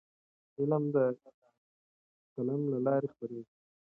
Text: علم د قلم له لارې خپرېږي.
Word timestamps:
علم 0.59 0.83
د 0.95 0.97
قلم 2.33 2.61
له 2.71 2.77
لارې 2.85 3.07
خپرېږي. 3.13 3.53